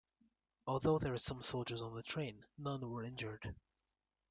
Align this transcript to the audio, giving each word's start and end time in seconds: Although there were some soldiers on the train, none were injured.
Although 0.65 0.97
there 0.97 1.11
were 1.11 1.19
some 1.19 1.43
soldiers 1.43 1.79
on 1.79 1.93
the 1.93 2.01
train, 2.01 2.43
none 2.57 2.89
were 2.89 3.03
injured. 3.03 3.55